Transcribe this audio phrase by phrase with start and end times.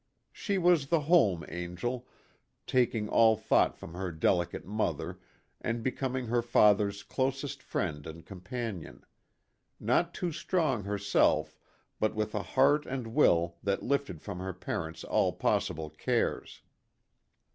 [0.31, 2.07] She was the home angel,
[2.65, 5.19] taking all thought from her delicate mother,
[5.61, 9.03] and becoming her father's closest friend and com panion
[9.79, 11.55] not too strong herself
[11.99, 16.63] but with a heart and will that lifted from her parents all possible cares.